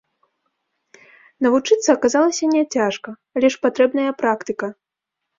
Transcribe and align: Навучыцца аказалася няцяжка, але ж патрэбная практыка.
Навучыцца 1.45 1.89
аказалася 1.97 2.49
няцяжка, 2.53 3.13
але 3.35 3.47
ж 3.57 3.61
патрэбная 3.67 4.11
практыка. 4.23 4.71